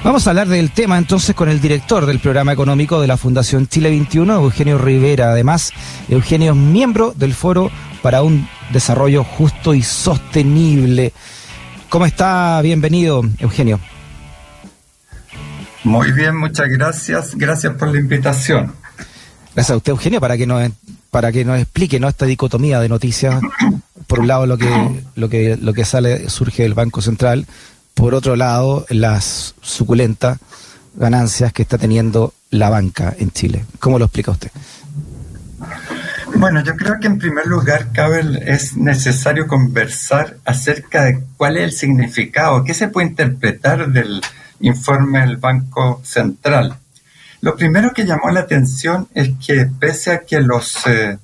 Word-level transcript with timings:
Vamos 0.04 0.26
a 0.26 0.32
hablar 0.32 0.48
del 0.48 0.72
tema 0.72 0.98
entonces 0.98 1.36
con 1.36 1.48
el 1.48 1.62
director 1.62 2.08
del 2.08 2.20
programa 2.20 2.52
económico 2.52 3.00
de 3.00 3.08
la 3.08 3.18
Fundación 3.18 3.68
Chile 3.68 3.92
21, 3.92 4.34
Eugenio 4.34 4.80
Rivera. 4.80 5.32
Además, 5.32 5.72
Eugenio 6.10 6.54
es 6.54 6.58
miembro 6.58 7.14
del 7.16 7.36
Foro 7.36 7.70
para 8.02 8.24
un 8.24 8.48
Desarrollo 8.72 9.24
Justo 9.24 9.76
y 9.76 9.84
Sostenible. 9.84 11.14
¿Cómo 11.92 12.06
está? 12.06 12.62
Bienvenido, 12.62 13.22
Eugenio. 13.38 13.78
Muy 15.84 16.14
bien, 16.14 16.38
muchas 16.38 16.70
gracias. 16.70 17.36
Gracias 17.36 17.74
por 17.74 17.90
la 17.90 18.00
invitación. 18.00 18.74
Gracias 19.54 19.72
a 19.72 19.76
usted, 19.76 19.92
Eugenio, 19.92 20.22
para 20.22 20.38
que 20.38 20.48
nos, 20.48 20.72
para 21.10 21.34
que 21.34 21.44
nos 21.44 21.60
explique 21.60 22.00
¿no? 22.00 22.08
esta 22.08 22.26
dicotomía 22.26 22.80
de 22.80 22.88
noticias. 22.88 23.42
Por 24.08 24.22
un 24.22 24.28
lado, 24.30 24.46
lo 24.46 24.58
que, 24.58 25.04
lo 25.16 25.28
que, 25.28 25.58
lo 25.58 25.74
que 25.74 25.84
sale 25.84 26.30
surge 26.30 26.64
del 26.64 26.76
Banco 26.76 27.02
Central. 27.02 27.46
Por 27.94 28.16
otro 28.16 28.38
lado, 28.38 28.86
las 28.88 29.54
suculentas 29.62 30.38
ganancias 30.96 31.52
que 31.52 31.64
está 31.64 31.78
teniendo 31.78 32.34
la 32.52 32.70
banca 32.70 33.14
en 33.20 33.32
Chile. 33.32 33.66
¿Cómo 33.82 34.00
lo 34.00 34.06
explica 34.06 34.32
usted? 34.32 34.52
Bueno, 36.42 36.64
yo 36.64 36.76
creo 36.76 37.00
que 37.00 37.06
en 37.06 37.20
primer 37.20 37.46
lugar, 37.46 37.92
Cabel, 37.94 38.42
es 38.44 38.76
necesario 38.76 39.46
conversar 39.46 40.38
acerca 40.44 41.04
de 41.04 41.24
cuál 41.38 41.58
es 41.58 41.66
el 41.66 41.72
significado, 41.72 42.64
qué 42.64 42.74
se 42.74 42.88
puede 42.88 43.10
interpretar 43.10 43.92
del 43.92 44.20
informe 44.60 45.20
del 45.20 45.38
Banco 45.38 46.02
Central. 46.04 46.80
Lo 47.42 47.56
primero 47.56 47.94
que 47.94 48.08
llamó 48.08 48.32
la 48.32 48.40
atención 48.40 49.08
es 49.14 49.30
que 49.46 49.68
pese 49.68 50.14
a 50.14 50.22
que 50.22 50.42
los 50.42 50.88
eh, 50.88 51.20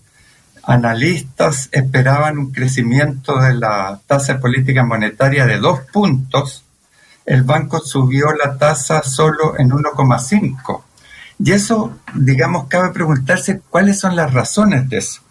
analistas 0.61 1.67
esperaban 1.71 2.37
un 2.37 2.51
crecimiento 2.51 3.39
de 3.39 3.55
la 3.55 3.99
tasa 4.05 4.33
de 4.33 4.39
política 4.39 4.85
monetaria 4.85 5.47
de 5.47 5.57
dos 5.57 5.79
puntos, 5.91 6.63
el 7.25 7.41
banco 7.41 7.79
subió 7.79 8.27
la 8.33 8.55
tasa 8.55 9.01
solo 9.01 9.57
en 9.57 9.71
1,5. 9.71 10.83
Y 11.39 11.51
eso, 11.51 11.99
digamos, 12.15 12.67
cabe 12.67 12.91
preguntarse 12.91 13.61
cuáles 13.69 13.99
son 13.99 14.15
las 14.15 14.33
razones 14.33 14.89
de 14.89 14.97
eso. 14.97 15.21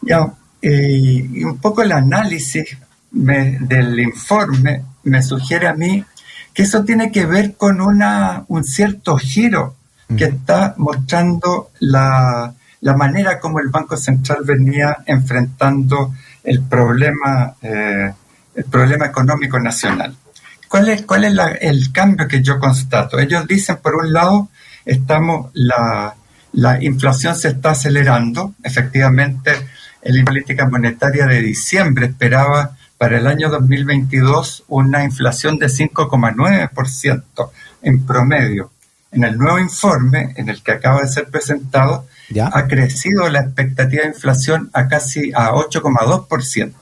Ya, 0.00 0.32
eh, 0.62 0.92
y 0.92 1.44
un 1.44 1.58
poco 1.58 1.82
el 1.82 1.92
análisis 1.92 2.76
del 3.10 4.00
informe 4.00 4.84
me 5.04 5.22
sugiere 5.22 5.68
a 5.68 5.74
mí 5.74 6.04
que 6.52 6.62
eso 6.62 6.84
tiene 6.84 7.10
que 7.12 7.26
ver 7.26 7.56
con 7.56 7.80
una, 7.80 8.44
un 8.48 8.64
cierto 8.64 9.16
giro 9.16 9.76
que 10.16 10.24
está 10.24 10.74
mostrando 10.76 11.70
la, 11.80 12.54
manera 12.96 13.40
como 13.40 13.58
el 13.58 13.68
Banco 13.68 13.96
Central 13.96 14.38
venía 14.44 14.98
enfrentando 15.06 16.14
el 16.44 16.62
problema, 16.62 17.54
eh, 17.60 18.12
el 18.54 18.64
problema 18.64 19.06
económico 19.06 19.58
nacional. 19.58 20.14
¿Cuál 20.68 20.88
es, 20.90 21.02
cuál 21.02 21.24
es 21.24 21.34
el 21.60 21.92
cambio 21.92 22.28
que 22.28 22.42
yo 22.42 22.58
constato? 22.58 23.18
Ellos 23.18 23.46
dicen, 23.46 23.78
por 23.82 23.96
un 23.96 24.12
lado, 24.12 24.48
estamos 24.84 25.50
la, 25.54 26.14
la 26.52 26.82
inflación 26.82 27.34
se 27.34 27.48
está 27.48 27.70
acelerando. 27.70 28.54
Efectivamente, 28.62 29.52
la 30.02 30.24
política 30.24 30.68
monetaria 30.68 31.26
de 31.26 31.40
diciembre 31.40 32.06
esperaba 32.06 32.76
para 32.98 33.18
el 33.18 33.26
año 33.26 33.50
2022 33.50 34.64
una 34.68 35.04
inflación 35.04 35.58
de 35.58 35.66
5,9% 35.66 37.50
en 37.82 38.06
promedio. 38.06 38.70
En 39.10 39.24
el 39.24 39.36
nuevo 39.38 39.58
informe, 39.58 40.32
en 40.36 40.48
el 40.48 40.62
que 40.62 40.72
acaba 40.72 41.00
de 41.00 41.08
ser 41.08 41.28
presentado, 41.28 42.06
ha 42.40 42.66
crecido 42.66 43.28
la 43.28 43.40
expectativa 43.40 44.02
de 44.02 44.08
inflación 44.08 44.70
a 44.72 44.88
casi 44.88 45.32
a 45.34 45.50
8,2%. 45.50 46.72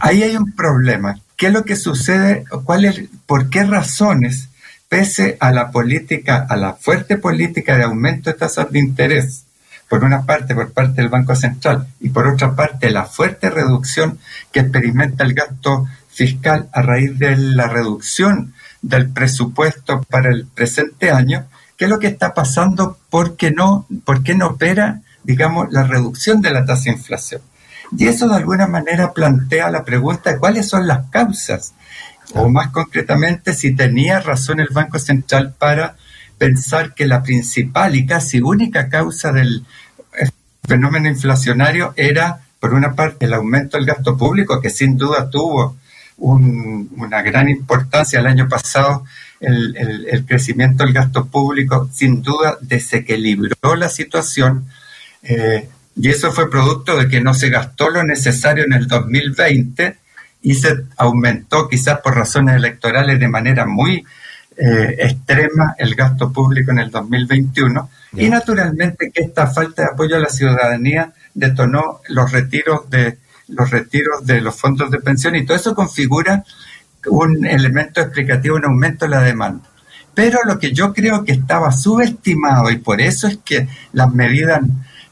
Ahí 0.00 0.22
hay 0.22 0.36
un 0.36 0.52
problema. 0.52 1.18
¿Qué 1.36 1.46
es 1.46 1.52
lo 1.52 1.64
que 1.64 1.76
sucede? 1.76 2.44
¿Cuál 2.64 2.84
es, 2.84 3.02
¿Por 3.26 3.50
qué 3.50 3.64
razones, 3.64 4.49
pese 4.90 5.36
a 5.38 5.52
la 5.52 5.70
política, 5.70 6.44
a 6.48 6.56
la 6.56 6.74
fuerte 6.74 7.16
política 7.16 7.76
de 7.76 7.84
aumento 7.84 8.28
de 8.28 8.36
tasas 8.36 8.72
de 8.72 8.80
interés, 8.80 9.44
por 9.88 10.02
una 10.04 10.26
parte 10.26 10.52
por 10.52 10.72
parte 10.72 11.00
del 11.00 11.08
Banco 11.08 11.36
Central 11.36 11.86
y 12.00 12.08
por 12.08 12.26
otra 12.26 12.56
parte 12.56 12.90
la 12.90 13.04
fuerte 13.04 13.50
reducción 13.50 14.18
que 14.52 14.60
experimenta 14.60 15.22
el 15.22 15.32
gasto 15.32 15.86
fiscal 16.10 16.68
a 16.72 16.82
raíz 16.82 17.16
de 17.20 17.36
la 17.36 17.68
reducción 17.68 18.52
del 18.82 19.10
presupuesto 19.10 20.02
para 20.10 20.30
el 20.30 20.46
presente 20.46 21.12
año, 21.12 21.46
¿qué 21.76 21.84
es 21.84 21.90
lo 21.90 22.00
que 22.00 22.08
está 22.08 22.34
pasando? 22.34 22.98
¿Por 23.10 23.36
qué 23.36 23.52
no, 23.52 23.86
por 24.04 24.24
qué 24.24 24.34
no 24.34 24.48
opera, 24.48 25.02
digamos, 25.22 25.68
la 25.70 25.84
reducción 25.84 26.40
de 26.42 26.50
la 26.50 26.64
tasa 26.64 26.84
de 26.84 26.96
inflación? 26.96 27.42
Y 27.96 28.08
eso 28.08 28.28
de 28.28 28.34
alguna 28.34 28.66
manera 28.66 29.12
plantea 29.12 29.70
la 29.70 29.84
pregunta 29.84 30.32
de 30.32 30.38
cuáles 30.38 30.68
son 30.68 30.88
las 30.88 31.08
causas, 31.10 31.74
o 32.34 32.48
más 32.48 32.70
concretamente, 32.70 33.54
si 33.54 33.74
tenía 33.74 34.20
razón 34.20 34.60
el 34.60 34.68
Banco 34.68 34.98
Central 34.98 35.54
para 35.58 35.96
pensar 36.38 36.94
que 36.94 37.06
la 37.06 37.22
principal 37.22 37.96
y 37.96 38.06
casi 38.06 38.40
única 38.40 38.88
causa 38.88 39.32
del 39.32 39.64
fenómeno 40.66 41.08
inflacionario 41.08 41.92
era, 41.96 42.40
por 42.58 42.74
una 42.74 42.94
parte, 42.94 43.26
el 43.26 43.34
aumento 43.34 43.76
del 43.76 43.86
gasto 43.86 44.16
público, 44.16 44.60
que 44.60 44.70
sin 44.70 44.96
duda 44.96 45.28
tuvo 45.28 45.76
una 46.16 47.22
gran 47.22 47.48
importancia 47.48 48.20
el 48.20 48.26
año 48.26 48.48
pasado. 48.48 49.04
El, 49.40 50.24
crecimiento 50.26 50.84
del 50.84 50.92
gasto 50.92 51.26
público 51.26 51.88
sin 51.92 52.20
duda 52.22 52.58
desequilibró 52.60 53.74
la 53.74 53.88
situación 53.88 54.66
eh, 55.22 55.66
y 55.96 56.08
eso 56.08 56.30
fue 56.30 56.50
producto 56.50 56.96
de 56.98 57.08
que 57.08 57.22
no 57.22 57.32
se 57.32 57.48
gastó 57.48 57.88
lo 57.88 58.04
necesario 58.04 58.64
en 58.64 58.74
el 58.74 58.86
2020 58.86 59.96
y 60.42 60.54
se 60.54 60.84
aumentó 60.96 61.68
quizás 61.68 62.00
por 62.00 62.16
razones 62.16 62.56
electorales 62.56 63.18
de 63.18 63.28
manera 63.28 63.66
muy 63.66 64.04
eh, 64.56 64.96
extrema 64.98 65.74
el 65.78 65.94
gasto 65.94 66.32
público 66.32 66.70
en 66.70 66.78
el 66.78 66.90
2021 66.90 67.90
y 68.16 68.28
naturalmente 68.28 69.10
que 69.10 69.22
esta 69.22 69.46
falta 69.46 69.82
de 69.82 69.88
apoyo 69.92 70.16
a 70.16 70.20
la 70.20 70.28
ciudadanía 70.28 71.12
detonó 71.34 72.00
los 72.08 72.30
retiros 72.32 72.88
de 72.90 73.18
los 73.48 73.70
retiros 73.70 74.24
de 74.24 74.40
los 74.40 74.54
fondos 74.54 74.90
de 74.90 75.00
pensión 75.00 75.36
y 75.36 75.44
todo 75.44 75.56
eso 75.56 75.74
configura 75.74 76.44
un 77.06 77.44
elemento 77.46 78.00
explicativo, 78.00 78.56
un 78.56 78.64
aumento 78.64 79.06
de 79.06 79.10
la 79.10 79.22
demanda. 79.22 79.68
Pero 80.14 80.40
lo 80.44 80.58
que 80.58 80.72
yo 80.72 80.92
creo 80.92 81.24
que 81.24 81.32
estaba 81.32 81.72
subestimado 81.72 82.70
y 82.70 82.78
por 82.78 83.00
eso 83.00 83.26
es 83.26 83.38
que 83.44 83.68
las 83.92 84.12
medidas 84.12 84.60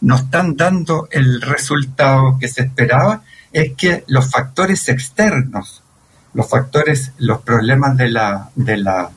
no 0.01 0.17
están 0.17 0.57
dando 0.57 1.09
el 1.11 1.41
resultado 1.41 2.39
que 2.39 2.49
se 2.49 2.63
esperaba, 2.63 3.23
es 3.53 3.73
que 3.77 4.05
los 4.09 4.31
factores 4.31 4.89
externos, 4.89 5.83
los 6.35 6.49
factores, 6.49 7.13
los 7.19 7.41
problemas 7.43 7.97
de 7.97 8.09
la, 8.11 8.51
de 8.55 8.77
la 8.77 9.11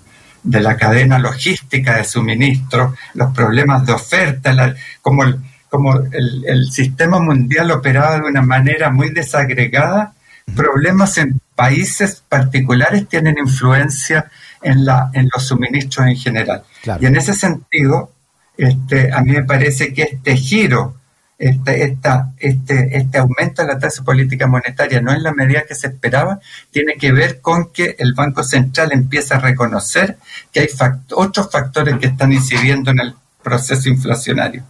de 0.44 0.60
la 0.60 0.76
cadena 0.76 1.20
logística 1.20 1.98
de 1.98 2.04
suministro, 2.04 2.96
los 3.14 3.34
problemas 3.34 3.86
de 3.86 3.94
oferta, 3.94 4.76
como, 5.02 5.24
el, 5.24 5.40
como 5.70 5.96
el, 5.96 6.72
sistema 6.72 7.20
mundial 7.20 7.72
operaba 7.72 8.16
de 8.16 8.28
una 8.28 8.42
manera 8.42 8.90
muy 8.90 9.12
desagregada, 9.12 10.14
problemas 10.56 11.18
en 11.18 11.40
países 11.56 12.24
particulares 12.28 13.08
tienen 13.08 13.38
influencia 13.38 14.32
en, 14.62 14.86
la, 14.86 15.12
en 15.14 15.30
los 15.32 15.46
suministros 15.46 16.08
en 16.08 16.16
general. 16.16 16.64
Y 17.00 17.06
en 17.06 17.16
ese 17.16 17.34
sentido, 17.34 18.12
este, 18.58 19.14
a 19.14 19.22
mí 19.22 19.34
me 19.34 19.44
parece 19.44 19.94
que 19.94 20.04
este 20.04 20.36
giro, 20.36 20.96
este, 21.42 21.84
esta, 21.86 22.34
este, 22.38 22.96
este 22.96 23.18
aumento 23.18 23.64
de 23.64 23.70
la 23.70 23.80
tasa 23.80 24.04
política 24.04 24.46
monetaria, 24.46 25.02
no 25.02 25.12
en 25.12 25.24
la 25.24 25.34
medida 25.34 25.64
que 25.68 25.74
se 25.74 25.88
esperaba, 25.88 26.40
tiene 26.70 26.98
que 26.98 27.12
ver 27.12 27.42
con 27.42 27.72
que 27.72 27.96
el 27.98 28.14
Banco 28.14 28.44
Central 28.44 28.92
empieza 28.92 29.38
a 29.38 29.40
reconocer 29.40 30.18
que 30.52 30.60
hay 30.60 30.68
otros 31.16 31.50
factores 31.52 31.98
que 31.98 32.06
están 32.06 32.32
incidiendo 32.32 32.92
en 32.92 33.00
el 33.00 33.16
proceso 33.42 33.90
inflacionario. 33.90 34.64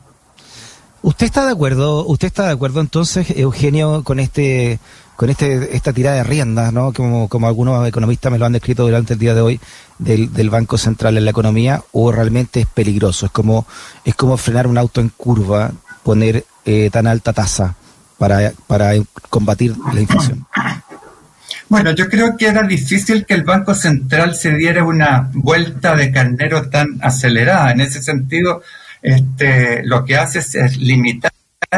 ¿Usted 1.01 1.25
está 1.25 1.45
de 1.45 1.51
acuerdo? 1.51 2.06
¿Usted 2.06 2.27
está 2.27 2.45
de 2.45 2.53
acuerdo 2.53 2.79
entonces, 2.79 3.29
Eugenio, 3.31 4.03
con 4.06 4.19
este 4.19 4.79
con 5.18 5.29
este 5.29 5.75
esta 5.75 5.91
tirada 5.91 6.15
de 6.15 6.23
riendas, 6.23 6.71
¿no? 6.71 6.94
Como, 6.94 7.27
como 7.27 7.47
algunos 7.47 7.85
economistas 7.85 8.31
me 8.31 8.38
lo 8.38 8.45
han 8.45 8.53
descrito 8.53 8.83
durante 8.83 9.13
el 9.13 9.19
día 9.19 9.35
de 9.35 9.41
hoy 9.41 9.59
del, 10.00 10.31
del 10.31 10.50
Banco 10.50 10.77
Central 10.77 11.18
en 11.18 11.25
la 11.25 11.31
economía, 11.31 11.83
o 11.91 12.13
realmente 12.13 12.62
es 12.62 12.68
peligroso, 12.68 13.25
es 13.25 13.31
como 13.33 13.68
es 14.06 14.15
como 14.15 14.38
frenar 14.38 14.68
un 14.68 14.77
auto 14.77 15.01
en 15.01 15.09
curva, 15.09 15.71
poner 16.03 16.45
eh, 16.66 16.90
tan 16.92 17.08
alta 17.08 17.34
tasa 17.34 17.75
para 18.18 18.52
para 18.68 18.94
combatir 19.30 19.75
la 19.94 20.02
inflación. 20.02 20.46
Bueno, 21.72 21.92
yo 21.92 22.10
creo 22.10 22.36
que 22.36 22.48
era 22.48 22.63
difícil 22.63 23.25
que 23.25 23.34
el 23.34 23.46
Banco 23.46 23.74
Central 23.74 24.36
se 24.36 24.54
diera 24.56 24.84
una 24.84 25.30
vuelta 25.34 25.96
de 25.96 26.12
carnero 26.12 26.69
tan 26.69 27.00
acelerada. 27.02 27.72
En 27.72 27.80
ese 27.80 28.02
sentido, 28.02 28.62
este, 29.02 29.81
lo 29.86 30.04
que 30.04 30.18
hace 30.18 30.40
es, 30.40 30.75
limitar 30.75 31.31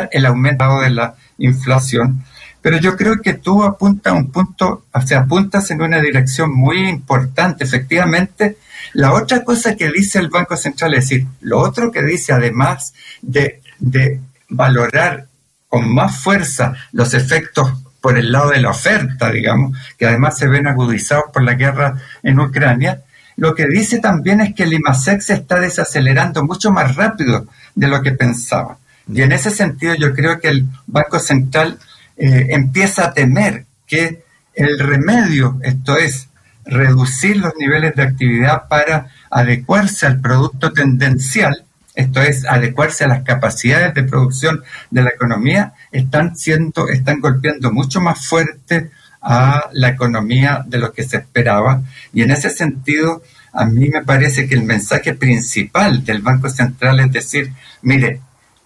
el 0.09 0.25
aumento 0.25 0.81
de 0.81 0.89
la 0.89 1.13
inflación. 1.37 2.23
Pero 2.59 2.77
yo 2.79 2.97
creo 2.97 3.21
que 3.21 3.35
tú 3.35 3.61
apuntas 3.61 4.13
un 4.13 4.31
punto, 4.31 4.85
o 4.91 5.01
sea, 5.01 5.19
apuntas 5.19 5.69
en 5.69 5.83
una 5.83 6.01
dirección 6.01 6.51
muy 6.51 6.89
importante. 6.89 7.63
Efectivamente, 7.63 8.57
la 8.93 9.13
otra 9.13 9.43
cosa 9.43 9.75
que 9.75 9.91
dice 9.91 10.17
el 10.17 10.29
Banco 10.29 10.57
Central, 10.57 10.95
es 10.95 11.07
decir, 11.07 11.27
lo 11.41 11.59
otro 11.59 11.91
que 11.91 12.01
dice, 12.01 12.33
además 12.33 12.95
de, 13.21 13.61
de 13.77 14.19
valorar 14.53 15.27
con 15.67 15.93
más 15.93 16.17
fuerza 16.19 16.73
los 16.91 17.13
efectos 17.13 17.71
por 17.99 18.17
el 18.17 18.31
lado 18.31 18.51
de 18.51 18.61
la 18.61 18.69
oferta, 18.69 19.31
digamos, 19.31 19.77
que 19.97 20.05
además 20.05 20.37
se 20.37 20.47
ven 20.47 20.67
agudizados 20.67 21.25
por 21.33 21.43
la 21.43 21.53
guerra 21.53 21.95
en 22.21 22.39
Ucrania, 22.39 23.01
lo 23.37 23.55
que 23.55 23.67
dice 23.67 23.99
también 23.99 24.41
es 24.41 24.53
que 24.53 24.63
el 24.63 24.73
IMASEC 24.73 25.21
se 25.21 25.33
está 25.33 25.59
desacelerando 25.59 26.43
mucho 26.43 26.71
más 26.71 26.95
rápido 26.95 27.47
de 27.73 27.87
lo 27.87 28.01
que 28.01 28.11
pensaba. 28.11 28.77
Y 29.11 29.21
en 29.21 29.31
ese 29.31 29.49
sentido 29.49 29.95
yo 29.95 30.13
creo 30.13 30.39
que 30.39 30.49
el 30.49 30.65
Banco 30.85 31.19
Central 31.19 31.79
eh, 32.17 32.47
empieza 32.51 33.05
a 33.05 33.13
temer 33.13 33.65
que 33.87 34.23
el 34.53 34.77
remedio, 34.79 35.59
esto 35.63 35.97
es, 35.97 36.27
reducir 36.65 37.37
los 37.37 37.53
niveles 37.57 37.95
de 37.95 38.03
actividad 38.03 38.67
para 38.67 39.07
adecuarse 39.29 40.05
al 40.05 40.21
producto 40.21 40.71
tendencial, 40.71 41.65
esto 41.95 42.21
es, 42.21 42.45
adecuarse 42.45 43.03
a 43.03 43.07
las 43.07 43.23
capacidades 43.23 43.93
de 43.93 44.03
producción 44.03 44.63
de 44.89 45.03
la 45.03 45.09
economía, 45.09 45.73
están 45.91 46.35
siendo, 46.35 46.89
están 46.89 47.19
golpeando 47.19 47.71
mucho 47.71 48.01
más 48.01 48.25
fuerte 48.25 48.89
a 49.21 49.69
la 49.71 49.89
economía 49.89 50.63
de 50.65 50.79
lo 50.79 50.91
que 50.91 51.03
se 51.03 51.17
esperaba. 51.17 51.81
Y 52.13 52.23
en 52.23 52.31
ese 52.31 52.49
sentido, 52.49 53.21
a 53.53 53.65
mí 53.65 53.89
me 53.89 54.03
parece 54.03 54.47
que 54.47 54.55
el 54.55 54.63
mensaje 54.63 55.13
principal 55.13 56.03
del 56.03 56.21
Banco 56.21 56.49
Central 56.49 56.99
es 56.99 57.11
decir, 57.11 57.53
mire, 57.83 58.19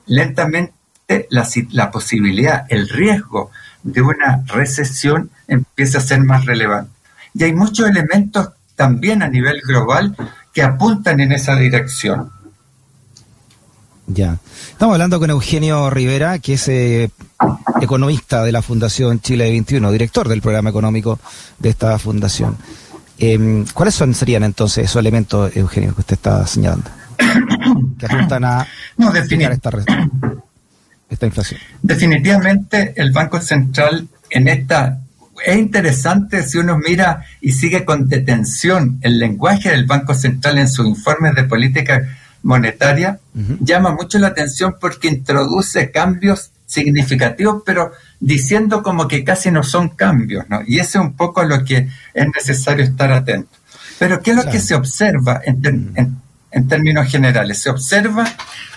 lentamente 0.06 0.74
la, 1.29 1.47
la 1.71 1.91
posibilidad, 1.91 2.65
el 2.69 2.89
riesgo 2.89 3.51
de 3.83 4.01
una 4.01 4.44
recesión 4.47 5.29
empieza 5.47 6.00
a 6.00 6.01
ser 6.01 6.21
más 6.21 6.45
relevante. 6.45 6.91
Y 7.33 7.44
hay 7.44 7.53
muchos 7.53 7.88
elementos 7.88 8.50
también 8.75 9.21
a 9.21 9.27
nivel 9.27 9.62
global 9.62 10.15
que 10.53 10.63
apuntan 10.63 11.19
en 11.19 11.31
esa 11.33 11.56
dirección. 11.56 12.31
Ya. 14.07 14.38
Estamos 14.71 14.94
hablando 14.94 15.19
con 15.19 15.30
Eugenio 15.30 15.89
Rivera, 15.89 16.39
que 16.39 16.54
es 16.54 16.68
eh, 16.69 17.09
economista 17.81 18.44
de 18.44 18.54
la 18.54 18.62
Fundación 18.62 19.19
Chile 19.19 19.50
21, 19.50 19.92
director 19.92 20.30
del 20.30 20.42
programa 20.42 20.69
económico 20.69 21.19
de 21.59 21.69
esta 21.69 22.00
fundación. 22.00 22.57
Em, 23.19 23.65
¿Cuáles 23.74 23.95
son, 23.95 24.13
serían 24.13 24.44
entonces 24.44 24.86
esos 24.86 25.00
elementos, 25.00 25.56
Eugenio, 25.56 25.94
que 25.94 26.01
usted 26.01 26.15
está 26.15 26.48
señalando? 26.48 26.89
que 28.00 28.06
apuntan 28.06 28.45
a 28.45 28.68
no, 28.98 29.13
esta, 29.13 29.71
esta 31.10 31.25
inflación. 31.25 31.60
Definitivamente 31.81 32.94
el 32.95 33.12
Banco 33.12 33.42
Central 33.42 34.07
en 34.30 34.48
esta 34.48 35.00
es 35.45 35.57
interesante 35.57 36.44
si 36.44 36.57
uno 36.57 36.77
mira 36.77 37.24
y 37.42 37.51
sigue 37.51 37.86
con 37.86 38.07
detención 38.07 39.00
el 39.01 39.19
lenguaje 39.19 39.69
del 39.69 39.86
Banco 39.86 40.13
Central 40.13 40.57
en 40.57 40.68
sus 40.68 40.88
informes 40.88 41.36
de 41.36 41.44
política 41.44 42.07
monetaria, 42.48 43.20
llama 43.60 43.92
mucho 43.92 44.18
la 44.20 44.28
atención 44.28 44.78
porque 44.80 45.10
introduce 45.10 45.92
cambios 45.92 46.52
significativos, 46.66 47.62
pero 47.66 47.92
diciendo 48.22 48.82
como 48.82 49.06
que 49.06 49.26
casi 49.26 49.52
no 49.52 49.64
son 49.64 49.90
cambios, 49.90 50.48
¿no? 50.48 50.62
Y 50.66 50.80
eso 50.80 51.00
es 51.00 51.06
un 51.06 51.14
poco 51.14 51.44
lo 51.44 51.66
que 51.66 51.90
es 52.14 52.28
necesario 52.34 52.86
estar 52.86 53.12
atento. 53.12 53.50
Pero 54.00 54.22
¿qué 54.22 54.32
es 54.32 54.38
lo 54.38 54.50
que 54.50 54.62
se 54.62 54.76
observa 54.76 55.42
en, 55.44 56.22
en, 56.52 56.68
términos 56.70 57.12
generales? 57.12 57.62
Se 57.62 57.70
observa 57.70 58.26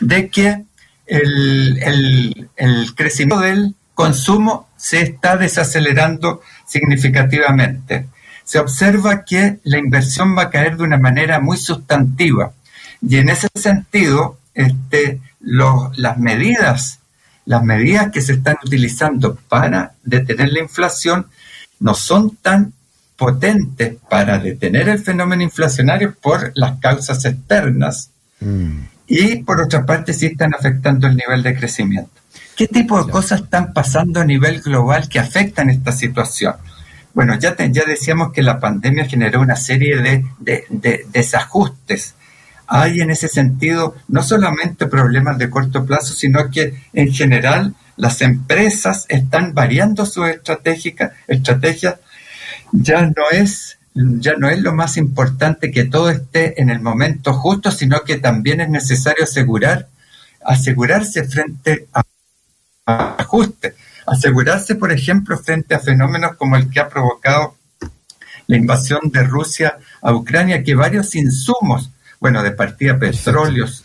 de 0.01 0.29
que 0.29 0.65
el, 1.07 1.79
el, 1.81 2.49
el 2.57 2.95
crecimiento 2.97 3.39
del 3.39 3.77
consumo 3.95 4.69
se 4.77 5.01
está 5.03 5.37
desacelerando 5.37 6.43
significativamente. 6.67 8.09
Se 8.43 8.59
observa 8.59 9.25
que 9.25 9.61
la 9.63 9.79
inversión 9.79 10.37
va 10.37 10.43
a 10.43 10.51
caer 10.51 10.77
de 10.77 10.83
una 10.83 10.99
manera 10.99 11.39
muy 11.39 11.57
sustantiva 11.57 12.53
y 13.03 13.17
en 13.17 13.29
ese 13.29 13.49
sentido, 13.55 14.39
este, 14.55 15.21
las 15.41 16.19
medidas, 16.19 17.01
las 17.47 17.63
medidas 17.63 18.11
que 18.11 18.21
se 18.21 18.35
están 18.35 18.57
utilizando 18.65 19.37
para 19.49 19.95
detener 20.03 20.53
la 20.53 20.61
inflación 20.61 21.27
no 21.79 21.95
son 21.95 22.37
tan 22.37 22.73
potentes 23.17 23.97
para 24.09 24.39
detener 24.39 24.89
el 24.89 24.99
fenómeno 24.99 25.43
inflacionario 25.43 26.15
por 26.21 26.53
las 26.55 26.79
causas 26.79 27.25
externas 27.25 28.11
mm. 28.41 28.79
y 29.07 29.37
por 29.43 29.61
otra 29.61 29.85
parte 29.85 30.13
sí 30.13 30.27
están 30.27 30.55
afectando 30.55 31.07
el 31.07 31.17
nivel 31.17 31.43
de 31.43 31.57
crecimiento. 31.57 32.13
¿Qué 32.57 32.69
tipo 32.69 33.03
de 33.03 33.11
cosas 33.11 33.43
están 33.43 33.73
pasando 33.73 34.21
a 34.21 34.25
nivel 34.25 34.61
global 34.61 35.09
que 35.09 35.19
afectan 35.19 35.71
esta 35.71 35.93
situación? 35.93 36.55
Bueno, 37.15 37.39
ya, 37.39 37.57
ya 37.57 37.85
decíamos 37.85 38.33
que 38.33 38.43
la 38.43 38.61
pandemia 38.61 39.07
generó 39.07 39.41
una 39.41 39.57
serie 39.57 39.97
de, 39.97 40.25
de 40.69 41.07
desajustes 41.11 42.15
hay 42.73 43.01
en 43.01 43.11
ese 43.11 43.27
sentido 43.27 43.97
no 44.07 44.23
solamente 44.23 44.87
problemas 44.87 45.37
de 45.39 45.51
corto 45.51 45.85
plazo, 45.85 46.15
sino 46.15 46.51
que 46.53 46.85
en 46.93 47.13
general 47.13 47.75
las 47.97 48.23
empresas 48.23 49.07
están 49.09 49.55
variando 49.55 50.07
su 50.07 50.25
estratégica, 50.25 51.13
estrategia. 51.27 51.99
Ya 52.71 53.03
no 53.03 53.29
es 53.33 53.77
ya 53.93 54.35
no 54.39 54.49
es 54.49 54.61
lo 54.61 54.73
más 54.73 54.97
importante 54.97 55.73
que 55.73 55.85
todo 55.85 56.11
esté 56.11 56.63
en 56.63 56.71
el 56.71 56.81
momento 56.81 57.33
justo, 57.33 57.73
sino 57.73 58.03
que 58.03 58.19
también 58.19 58.61
es 58.61 58.71
necesario 58.71 59.25
asegurar, 59.25 59.89
asegurarse 60.45 61.25
frente 61.25 61.89
a 61.93 62.05
ajustes, 63.19 63.75
asegurarse, 64.07 64.77
por 64.77 64.93
ejemplo, 64.93 65.37
frente 65.39 65.75
a 65.75 65.81
fenómenos 65.81 66.37
como 66.37 66.57
el 66.57 66.71
que 66.71 66.79
ha 66.79 66.89
provocado 66.89 67.57
la 68.47 68.57
invasión 68.57 69.01
de 69.13 69.25
Rusia 69.25 69.77
a 70.01 70.15
Ucrania, 70.15 70.63
que 70.63 70.77
varios 70.77 71.17
insumos 71.17 71.91
bueno, 72.21 72.43
de 72.43 72.53
partida 72.53 72.99
petróleos, 72.99 73.85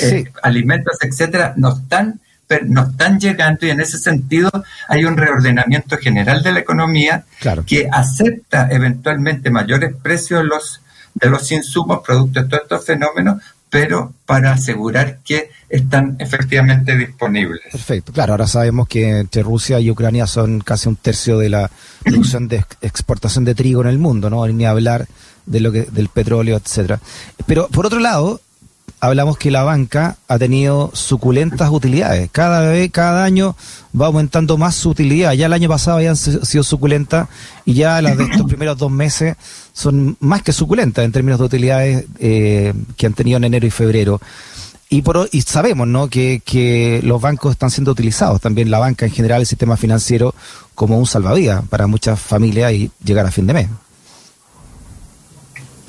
eh, 0.00 0.24
alimentos, 0.42 0.96
etcétera, 1.02 1.52
no 1.56 1.76
están, 1.76 2.20
no 2.66 2.88
están 2.90 3.18
llegando 3.18 3.66
y 3.66 3.70
en 3.70 3.80
ese 3.80 3.98
sentido 3.98 4.50
hay 4.88 5.04
un 5.04 5.16
reordenamiento 5.16 5.98
general 5.98 6.42
de 6.42 6.52
la 6.52 6.60
economía 6.60 7.24
que 7.66 7.88
acepta 7.90 8.68
eventualmente 8.70 9.50
mayores 9.50 9.94
precios 10.00 10.42
de 10.42 10.46
los, 10.46 10.80
de 11.14 11.28
los 11.28 11.50
insumos 11.50 12.00
producto 12.06 12.42
de 12.42 12.48
todos 12.48 12.62
estos 12.62 12.86
fenómenos, 12.86 13.42
pero 13.72 14.12
para 14.26 14.52
asegurar 14.52 15.20
que 15.24 15.48
están 15.70 16.16
efectivamente 16.18 16.94
disponibles. 16.94 17.62
Perfecto. 17.72 18.12
Claro, 18.12 18.34
ahora 18.34 18.46
sabemos 18.46 18.86
que 18.86 19.20
entre 19.20 19.42
Rusia 19.42 19.80
y 19.80 19.90
Ucrania 19.90 20.26
son 20.26 20.60
casi 20.60 20.90
un 20.90 20.96
tercio 20.96 21.38
de 21.38 21.48
la 21.48 21.70
producción 22.04 22.48
de 22.48 22.62
exportación 22.82 23.46
de 23.46 23.54
trigo 23.54 23.80
en 23.80 23.88
el 23.88 23.98
mundo, 23.98 24.28
¿no? 24.28 24.46
Ni 24.46 24.66
hablar 24.66 25.06
de 25.46 25.60
lo 25.60 25.72
que, 25.72 25.84
del 25.84 26.10
petróleo, 26.10 26.58
etcétera. 26.58 27.00
Pero 27.46 27.66
por 27.68 27.86
otro 27.86 27.98
lado, 27.98 28.42
hablamos 29.02 29.36
que 29.36 29.50
la 29.50 29.64
banca 29.64 30.16
ha 30.28 30.38
tenido 30.38 30.92
suculentas 30.94 31.68
utilidades. 31.70 32.30
Cada 32.30 32.70
vez, 32.70 32.88
cada 32.92 33.24
año 33.24 33.56
va 34.00 34.06
aumentando 34.06 34.56
más 34.56 34.76
su 34.76 34.90
utilidad. 34.90 35.32
Ya 35.32 35.46
el 35.46 35.52
año 35.52 35.68
pasado 35.68 35.96
habían 35.96 36.16
sido 36.16 36.62
suculentas 36.62 37.28
y 37.64 37.74
ya 37.74 38.00
las 38.00 38.16
de 38.16 38.24
estos 38.24 38.46
primeros 38.46 38.78
dos 38.78 38.92
meses 38.92 39.34
son 39.72 40.16
más 40.20 40.42
que 40.42 40.52
suculentas 40.52 41.04
en 41.04 41.10
términos 41.10 41.40
de 41.40 41.44
utilidades 41.44 42.04
eh, 42.20 42.72
que 42.96 43.06
han 43.06 43.14
tenido 43.14 43.38
en 43.38 43.44
enero 43.44 43.66
y 43.66 43.70
febrero. 43.70 44.20
Y, 44.88 45.02
por, 45.02 45.28
y 45.32 45.42
sabemos 45.42 45.88
¿no? 45.88 46.06
Que, 46.06 46.40
que 46.44 47.00
los 47.02 47.20
bancos 47.20 47.50
están 47.50 47.72
siendo 47.72 47.90
utilizados, 47.90 48.40
también 48.40 48.70
la 48.70 48.78
banca 48.78 49.04
en 49.04 49.10
general, 49.10 49.40
el 49.40 49.48
sistema 49.48 49.76
financiero, 49.76 50.32
como 50.76 50.96
un 50.96 51.06
salvavidas 51.06 51.66
para 51.68 51.88
muchas 51.88 52.20
familias 52.20 52.72
y 52.72 52.92
llegar 53.04 53.26
a 53.26 53.32
fin 53.32 53.48
de 53.48 53.54
mes. 53.54 53.68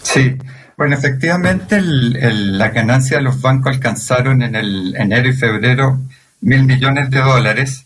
Sí, 0.01 0.35
bueno, 0.83 0.97
efectivamente 0.97 1.79
la 1.81 2.67
ganancia 2.67 3.15
de 3.15 3.23
los 3.23 3.39
bancos 3.39 3.75
alcanzaron 3.75 4.41
en 4.41 4.53
el 4.53 4.93
enero 4.97 5.29
y 5.29 5.33
febrero 5.33 6.01
mil 6.41 6.65
millones 6.65 7.09
de 7.09 7.21
dólares 7.21 7.85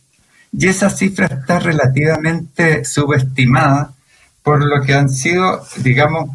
y 0.52 0.68
esa 0.68 0.90
cifra 0.90 1.28
está 1.28 1.60
relativamente 1.60 2.84
subestimada 2.86 3.94
por 4.42 4.66
lo 4.66 4.82
que 4.84 4.96
han 4.96 5.10
sido, 5.10 5.64
digamos, 5.84 6.32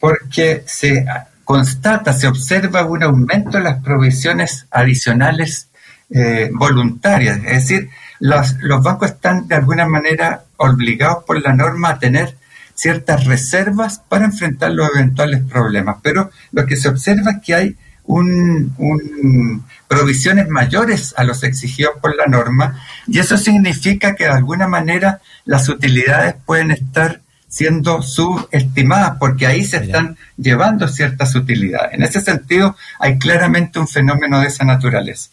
porque 0.00 0.62
se 0.64 1.04
constata, 1.44 2.14
se 2.14 2.28
observa 2.28 2.86
un 2.86 3.02
aumento 3.02 3.58
en 3.58 3.64
las 3.64 3.82
provisiones 3.82 4.66
adicionales 4.70 5.68
eh, 6.08 6.48
voluntarias. 6.50 7.36
Es 7.44 7.68
decir, 7.68 7.90
los, 8.20 8.54
los 8.60 8.82
bancos 8.82 9.10
están 9.10 9.48
de 9.48 9.56
alguna 9.56 9.86
manera 9.86 10.44
obligados 10.56 11.24
por 11.24 11.42
la 11.42 11.52
norma 11.52 11.90
a 11.90 11.98
tener 11.98 12.38
ciertas 12.74 13.24
reservas 13.24 14.00
para 14.08 14.24
enfrentar 14.24 14.72
los 14.72 14.88
eventuales 14.94 15.42
problemas. 15.42 15.96
Pero 16.02 16.30
lo 16.52 16.66
que 16.66 16.76
se 16.76 16.88
observa 16.88 17.32
es 17.32 17.36
que 17.44 17.54
hay 17.54 17.76
un, 18.04 18.74
un, 18.78 19.64
provisiones 19.88 20.48
mayores 20.48 21.14
a 21.16 21.24
los 21.24 21.42
exigidos 21.42 21.94
por 22.02 22.14
la 22.14 22.26
norma 22.26 22.84
y 23.06 23.18
eso 23.18 23.38
significa 23.38 24.14
que 24.14 24.24
de 24.24 24.30
alguna 24.30 24.68
manera 24.68 25.20
las 25.46 25.68
utilidades 25.68 26.34
pueden 26.44 26.70
estar 26.70 27.22
siendo 27.48 28.02
subestimadas 28.02 29.16
porque 29.18 29.46
ahí 29.46 29.64
se 29.64 29.76
están 29.76 30.16
llevando 30.36 30.88
ciertas 30.88 31.34
utilidades. 31.36 31.94
En 31.94 32.02
ese 32.02 32.20
sentido, 32.20 32.76
hay 32.98 33.16
claramente 33.16 33.78
un 33.78 33.86
fenómeno 33.86 34.40
de 34.40 34.48
esa 34.48 34.64
naturaleza. 34.64 35.30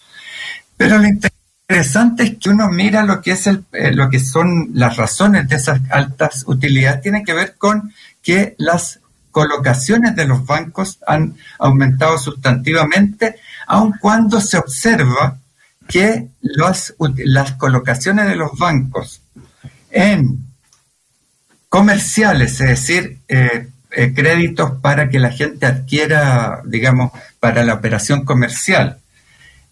Pero 0.77 0.99
lo 0.99 1.07
interesante 1.07 1.30
es 1.79 2.37
que 2.37 2.49
uno 2.49 2.69
mira 2.69 3.03
lo 3.03 3.21
que 3.21 3.31
es 3.31 3.47
el, 3.47 3.63
eh, 3.71 3.91
lo 3.93 4.09
que 4.09 4.19
son 4.19 4.71
las 4.73 4.97
razones 4.97 5.47
de 5.47 5.55
esas 5.55 5.81
altas 5.89 6.43
utilidades, 6.47 7.01
tiene 7.01 7.23
que 7.23 7.33
ver 7.33 7.55
con 7.57 7.93
que 8.21 8.55
las 8.57 8.99
colocaciones 9.31 10.15
de 10.15 10.25
los 10.25 10.45
bancos 10.45 10.99
han 11.07 11.35
aumentado 11.59 12.17
sustantivamente, 12.17 13.37
aun 13.67 13.93
cuando 13.99 14.39
se 14.41 14.57
observa 14.57 15.37
que 15.87 16.29
las 16.41 17.51
colocaciones 17.57 18.27
de 18.27 18.35
los 18.35 18.57
bancos 18.57 19.21
en 19.89 20.45
comerciales, 21.67 22.59
es 22.61 22.67
decir, 22.67 23.19
eh, 23.27 23.67
eh, 23.91 24.13
créditos 24.13 24.79
para 24.81 25.09
que 25.09 25.19
la 25.19 25.31
gente 25.31 25.65
adquiera, 25.65 26.61
digamos, 26.65 27.11
para 27.39 27.65
la 27.65 27.73
operación 27.73 28.23
comercial. 28.23 29.00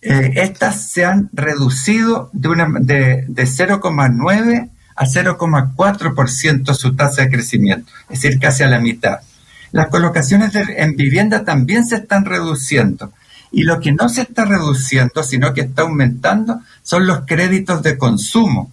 Eh, 0.01 0.33
estas 0.35 0.91
se 0.91 1.05
han 1.05 1.29
reducido 1.33 2.29
de, 2.31 2.49
de, 2.81 3.25
de 3.27 3.43
0,9 3.43 4.69
a 4.95 5.05
0,4% 5.05 6.73
su 6.73 6.95
tasa 6.95 7.23
de 7.23 7.29
crecimiento, 7.29 7.91
es 8.09 8.21
decir, 8.21 8.39
casi 8.39 8.63
a 8.63 8.67
la 8.67 8.79
mitad. 8.79 9.19
Las 9.71 9.87
colocaciones 9.87 10.51
en 10.55 10.95
vivienda 10.95 11.43
también 11.43 11.85
se 11.85 11.97
están 11.97 12.25
reduciendo. 12.25 13.13
Y 13.51 13.63
lo 13.63 13.79
que 13.79 13.91
no 13.91 14.09
se 14.09 14.21
está 14.21 14.45
reduciendo, 14.45 15.23
sino 15.23 15.53
que 15.53 15.61
está 15.61 15.83
aumentando, 15.83 16.61
son 16.83 17.07
los 17.07 17.21
créditos 17.25 17.81
de 17.81 17.97
consumo, 17.97 18.71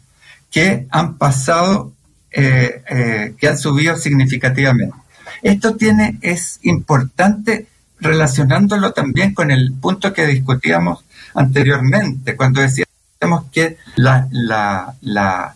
que 0.50 0.87
han 0.90 1.16
pasado 1.16 1.92
eh, 2.30 2.83
eh, 2.90 3.35
que 3.38 3.49
han 3.49 3.56
subido 3.56 3.97
significativamente. 3.97 4.95
Esto 5.42 5.75
tiene, 5.76 6.18
es 6.21 6.59
importante 6.62 7.66
relacionándolo 7.99 8.92
también 8.92 9.33
con 9.33 9.50
el 9.50 9.73
punto 9.73 10.12
que 10.12 10.26
discutíamos 10.26 11.05
anteriormente, 11.36 12.34
cuando 12.34 12.60
decíamos 12.60 13.44
que 13.52 13.78
la, 13.94 14.26
la, 14.30 14.94
la, 15.02 15.54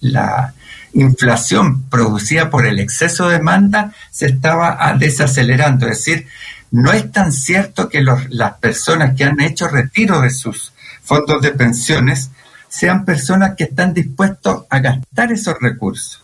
la 0.00 0.54
inflación 0.92 1.82
producida 1.88 2.50
por 2.50 2.66
el 2.66 2.78
exceso 2.78 3.28
de 3.28 3.38
demanda 3.38 3.92
se 4.10 4.26
estaba 4.26 4.94
desacelerando. 4.98 5.86
Es 5.86 5.98
decir, 5.98 6.26
no 6.70 6.92
es 6.92 7.10
tan 7.10 7.32
cierto 7.32 7.88
que 7.88 8.02
las 8.02 8.54
personas 8.54 9.14
que 9.16 9.24
han 9.24 9.40
hecho 9.40 9.68
retiro 9.68 10.20
de 10.20 10.30
sus 10.30 10.72
fondos 11.02 11.40
de 11.42 11.52
pensiones 11.52 12.30
sean 12.68 13.04
personas 13.04 13.54
que 13.56 13.64
están 13.64 13.94
dispuestos 13.94 14.64
a 14.68 14.80
gastar 14.80 15.32
esos 15.32 15.54
recursos. 15.60 16.23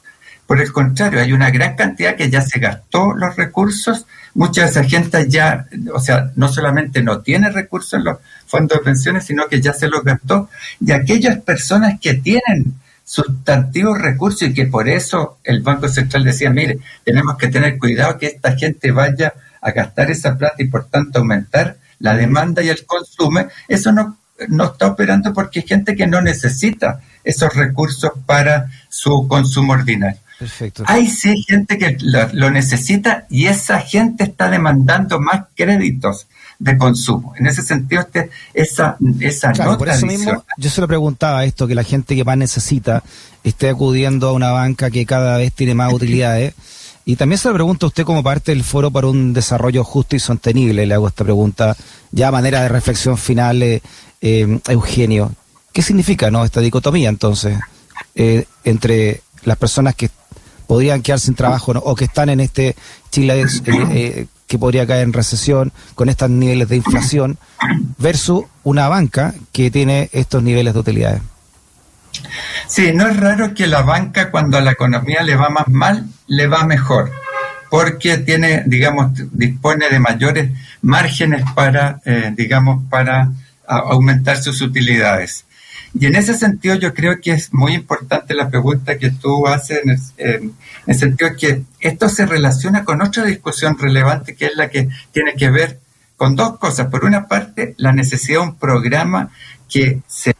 Por 0.50 0.60
el 0.60 0.72
contrario, 0.72 1.20
hay 1.20 1.32
una 1.32 1.48
gran 1.52 1.76
cantidad 1.76 2.16
que 2.16 2.28
ya 2.28 2.42
se 2.42 2.58
gastó 2.58 3.14
los 3.14 3.36
recursos, 3.36 4.04
mucha 4.34 4.62
de 4.62 4.70
esa 4.70 4.82
gente 4.82 5.28
ya, 5.28 5.68
o 5.94 6.00
sea, 6.00 6.32
no 6.34 6.48
solamente 6.48 7.04
no 7.04 7.20
tiene 7.20 7.52
recursos 7.52 7.92
en 7.92 8.02
los 8.02 8.18
fondos 8.48 8.78
de 8.78 8.84
pensiones, 8.84 9.24
sino 9.24 9.46
que 9.46 9.60
ya 9.60 9.72
se 9.72 9.86
los 9.86 10.02
gastó, 10.02 10.48
y 10.84 10.90
aquellas 10.90 11.38
personas 11.42 12.00
que 12.00 12.14
tienen 12.14 12.74
sustantivos 13.04 14.02
recursos 14.02 14.42
y 14.42 14.52
que 14.52 14.66
por 14.66 14.88
eso 14.88 15.38
el 15.44 15.60
Banco 15.60 15.86
Central 15.86 16.24
decía, 16.24 16.50
mire, 16.50 16.80
tenemos 17.04 17.36
que 17.36 17.46
tener 17.46 17.78
cuidado 17.78 18.18
que 18.18 18.26
esta 18.26 18.56
gente 18.56 18.90
vaya 18.90 19.32
a 19.60 19.70
gastar 19.70 20.10
esa 20.10 20.36
plata 20.36 20.56
y 20.58 20.64
por 20.64 20.86
tanto 20.86 21.20
aumentar 21.20 21.76
la 22.00 22.16
demanda 22.16 22.60
y 22.60 22.70
el 22.70 22.84
consumo, 22.86 23.46
eso 23.68 23.92
no 23.92 24.16
no 24.48 24.64
está 24.64 24.88
operando 24.88 25.32
porque 25.32 25.60
hay 25.60 25.66
gente 25.68 25.94
que 25.94 26.06
no 26.06 26.20
necesita 26.20 27.02
esos 27.22 27.54
recursos 27.54 28.10
para 28.26 28.70
su 28.88 29.28
consumo 29.28 29.74
ordinario. 29.74 30.18
Perfecto. 30.40 30.84
Hay 30.86 31.06
sí 31.06 31.44
gente 31.46 31.76
que 31.76 31.98
lo, 32.00 32.50
necesita 32.50 33.26
y 33.28 33.44
esa 33.44 33.78
gente 33.78 34.24
está 34.24 34.48
demandando 34.48 35.20
más 35.20 35.42
créditos 35.54 36.28
de 36.58 36.78
consumo. 36.78 37.34
En 37.36 37.46
ese 37.46 37.60
sentido, 37.60 38.00
este, 38.00 38.30
esa, 38.54 38.96
esa 39.20 39.52
claro, 39.52 39.76
por 39.76 39.90
eso 39.90 40.06
mismo, 40.06 40.42
yo 40.56 40.70
se 40.70 40.80
lo 40.80 40.88
preguntaba 40.88 41.44
esto, 41.44 41.66
que 41.66 41.74
la 41.74 41.84
gente 41.84 42.16
que 42.16 42.24
más 42.24 42.38
necesita 42.38 43.02
esté 43.44 43.68
acudiendo 43.68 44.30
a 44.30 44.32
una 44.32 44.50
banca 44.50 44.90
que 44.90 45.04
cada 45.04 45.36
vez 45.36 45.52
tiene 45.52 45.74
más 45.74 45.92
utilidades. 45.92 46.54
Y 47.04 47.16
también 47.16 47.36
se 47.36 47.48
lo 47.48 47.54
pregunto 47.54 47.84
a 47.84 47.88
usted 47.88 48.04
como 48.04 48.22
parte 48.22 48.52
del 48.52 48.64
Foro 48.64 48.90
para 48.90 49.08
un 49.08 49.34
Desarrollo 49.34 49.84
Justo 49.84 50.16
y 50.16 50.20
Sostenible, 50.20 50.86
le 50.86 50.94
hago 50.94 51.08
esta 51.08 51.22
pregunta 51.22 51.76
ya 52.12 52.28
a 52.28 52.32
manera 52.32 52.62
de 52.62 52.70
reflexión 52.70 53.18
final, 53.18 53.62
eh, 53.62 53.82
eh, 54.22 54.58
Eugenio. 54.68 55.34
¿Qué 55.70 55.82
significa 55.82 56.30
no 56.30 56.46
esta 56.46 56.62
dicotomía 56.62 57.10
entonces 57.10 57.58
eh, 58.14 58.46
entre 58.64 59.20
las 59.44 59.58
personas 59.58 59.94
que 59.94 60.08
podrían 60.70 61.02
quedar 61.02 61.18
sin 61.18 61.34
trabajo 61.34 61.72
o 61.72 61.96
que 61.96 62.04
están 62.04 62.28
en 62.28 62.38
este 62.38 62.76
Chile 63.10 63.44
eh, 63.66 64.26
que 64.46 64.56
podría 64.56 64.86
caer 64.86 65.02
en 65.02 65.12
recesión 65.12 65.72
con 65.96 66.08
estos 66.08 66.30
niveles 66.30 66.68
de 66.68 66.76
inflación 66.76 67.38
versus 67.98 68.44
una 68.62 68.86
banca 68.86 69.34
que 69.50 69.72
tiene 69.72 70.08
estos 70.12 70.44
niveles 70.44 70.72
de 70.74 70.78
utilidades? 70.78 71.22
Sí, 72.68 72.92
no 72.94 73.08
es 73.08 73.16
raro 73.16 73.52
que 73.52 73.66
la 73.66 73.82
banca 73.82 74.30
cuando 74.30 74.58
a 74.58 74.60
la 74.60 74.70
economía 74.70 75.24
le 75.24 75.34
va 75.34 75.48
más 75.48 75.66
mal, 75.66 76.06
le 76.28 76.46
va 76.46 76.64
mejor, 76.64 77.10
porque 77.68 78.18
tiene, 78.18 78.62
digamos, 78.64 79.10
dispone 79.32 79.90
de 79.90 79.98
mayores 79.98 80.52
márgenes 80.82 81.42
para, 81.56 82.00
digamos, 82.36 82.84
para 82.88 83.32
aumentar 83.66 84.40
sus 84.40 84.60
utilidades. 84.60 85.46
Y 85.92 86.06
en 86.06 86.14
ese 86.14 86.34
sentido 86.34 86.76
yo 86.76 86.94
creo 86.94 87.20
que 87.20 87.32
es 87.32 87.52
muy 87.52 87.74
importante 87.74 88.34
la 88.34 88.48
pregunta 88.48 88.96
que 88.96 89.10
tú 89.10 89.46
haces 89.46 89.80
en 90.16 90.52
el, 90.86 90.96
sentido 90.96 91.30
que 91.36 91.64
esto 91.80 92.08
se 92.08 92.26
relaciona 92.26 92.84
con 92.84 93.02
otra 93.02 93.24
discusión 93.24 93.76
relevante 93.78 94.36
que 94.36 94.46
es 94.46 94.56
la 94.56 94.68
que 94.68 94.88
tiene 95.12 95.34
que 95.34 95.50
ver 95.50 95.80
con 96.16 96.36
dos 96.36 96.58
cosas. 96.58 96.88
Por 96.88 97.04
una 97.04 97.26
parte, 97.26 97.74
la 97.78 97.92
necesidad 97.92 98.40
de 98.40 98.46
un 98.46 98.56
programa 98.56 99.30
que 99.68 100.00
se 100.06 100.34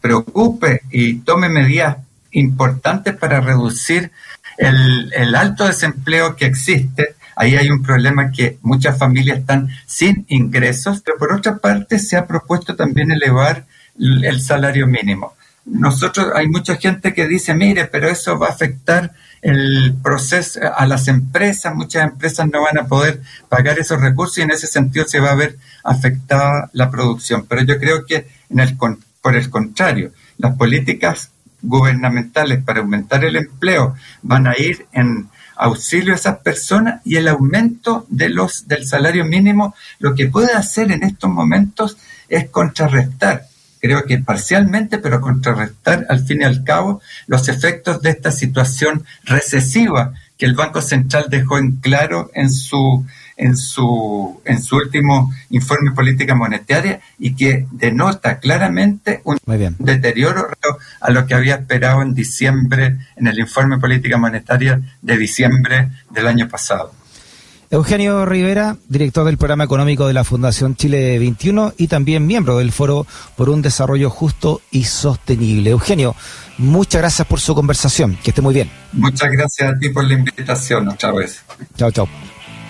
preocupe 0.00 0.82
y 0.90 1.14
tome 1.20 1.48
medidas 1.48 1.96
importantes 2.30 3.16
para 3.16 3.40
reducir 3.40 4.10
el 4.58 5.34
alto 5.34 5.66
desempleo 5.66 6.36
que 6.36 6.46
existe 6.46 7.16
Ahí 7.36 7.56
hay 7.56 7.70
un 7.70 7.82
problema 7.82 8.30
que 8.30 8.58
muchas 8.62 8.98
familias 8.98 9.38
están 9.38 9.68
sin 9.86 10.24
ingresos, 10.28 11.02
pero 11.04 11.18
por 11.18 11.32
otra 11.32 11.58
parte 11.58 11.98
se 11.98 12.16
ha 12.16 12.26
propuesto 12.26 12.76
también 12.76 13.10
elevar 13.10 13.64
el 13.98 14.40
salario 14.40 14.86
mínimo. 14.86 15.34
Nosotros, 15.64 16.28
hay 16.34 16.48
mucha 16.48 16.76
gente 16.76 17.14
que 17.14 17.28
dice, 17.28 17.54
mire, 17.54 17.84
pero 17.86 18.08
eso 18.08 18.38
va 18.38 18.48
a 18.48 18.50
afectar 18.50 19.12
el 19.42 19.94
proceso 20.02 20.60
a 20.74 20.86
las 20.86 21.08
empresas, 21.08 21.74
muchas 21.74 22.04
empresas 22.04 22.48
no 22.52 22.62
van 22.62 22.78
a 22.78 22.86
poder 22.86 23.20
pagar 23.48 23.78
esos 23.78 24.00
recursos 24.00 24.38
y 24.38 24.42
en 24.42 24.52
ese 24.52 24.66
sentido 24.66 25.06
se 25.06 25.20
va 25.20 25.32
a 25.32 25.36
ver 25.36 25.56
afectada 25.84 26.70
la 26.72 26.90
producción. 26.90 27.46
Pero 27.48 27.62
yo 27.62 27.78
creo 27.78 28.06
que 28.06 28.26
en 28.50 28.60
el, 28.60 28.76
por 28.76 29.36
el 29.36 29.50
contrario, 29.50 30.12
las 30.38 30.56
políticas 30.56 31.30
gubernamentales 31.60 32.62
para 32.62 32.80
aumentar 32.80 33.24
el 33.24 33.36
empleo 33.36 33.94
van 34.22 34.46
a 34.46 34.58
ir 34.58 34.86
en 34.92 35.28
auxilio 35.56 36.12
a 36.12 36.16
esas 36.16 36.38
personas 36.38 37.00
y 37.04 37.16
el 37.16 37.28
aumento 37.28 38.06
de 38.08 38.28
los, 38.28 38.66
del 38.66 38.86
salario 38.86 39.24
mínimo 39.24 39.74
lo 40.00 40.14
que 40.14 40.26
puede 40.26 40.52
hacer 40.52 40.90
en 40.90 41.04
estos 41.04 41.30
momentos 41.30 41.96
es 42.28 42.48
contrarrestar, 42.48 43.46
creo 43.82 44.04
que 44.04 44.18
parcialmente, 44.18 44.98
pero 44.98 45.20
contrarrestar 45.20 46.06
al 46.08 46.24
fin 46.24 46.40
y 46.40 46.44
al 46.44 46.62
cabo 46.62 47.02
los 47.26 47.48
efectos 47.48 48.00
de 48.00 48.10
esta 48.10 48.30
situación 48.30 49.04
recesiva 49.24 50.14
que 50.38 50.46
el 50.46 50.54
Banco 50.54 50.80
Central 50.80 51.26
dejó 51.28 51.58
en 51.58 51.72
claro 51.76 52.30
en 52.32 52.48
su 52.48 53.04
en 53.36 53.56
su, 53.56 54.40
en 54.44 54.62
su 54.62 54.76
último 54.76 55.32
informe 55.50 55.90
de 55.90 55.96
política 55.96 56.34
monetaria 56.34 57.00
y 57.18 57.34
que 57.34 57.66
denota 57.72 58.38
claramente 58.38 59.20
un 59.24 59.38
deterioro 59.78 60.48
a 61.00 61.10
lo 61.10 61.26
que 61.26 61.34
había 61.34 61.56
esperado 61.56 62.02
en 62.02 62.14
diciembre, 62.14 62.98
en 63.16 63.26
el 63.26 63.38
informe 63.40 63.76
de 63.76 63.80
política 63.80 64.16
monetaria 64.16 64.80
de 65.00 65.16
diciembre 65.16 65.88
del 66.10 66.28
año 66.28 66.48
pasado. 66.48 66.92
Eugenio 67.72 68.26
Rivera, 68.26 68.76
director 68.86 69.24
del 69.24 69.38
programa 69.38 69.64
económico 69.64 70.06
de 70.06 70.12
la 70.12 70.24
Fundación 70.24 70.76
Chile 70.76 71.18
21 71.18 71.72
y 71.78 71.86
también 71.86 72.26
miembro 72.26 72.58
del 72.58 72.70
Foro 72.70 73.06
por 73.34 73.48
un 73.48 73.62
Desarrollo 73.62 74.10
Justo 74.10 74.60
y 74.70 74.84
Sostenible. 74.84 75.70
Eugenio, 75.70 76.14
muchas 76.58 77.00
gracias 77.00 77.26
por 77.26 77.40
su 77.40 77.54
conversación. 77.54 78.18
Que 78.22 78.28
esté 78.28 78.42
muy 78.42 78.52
bien. 78.52 78.70
Muchas 78.92 79.30
gracias 79.30 79.70
a 79.70 79.78
ti 79.78 79.88
por 79.88 80.04
la 80.04 80.12
invitación 80.12 80.86
otra 80.86 81.12
vez. 81.12 81.42
Chao, 81.78 81.90
chao. 81.90 82.06